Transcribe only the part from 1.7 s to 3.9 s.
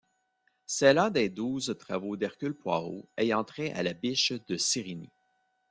travaux d'Hercule Poirot, ayant trait à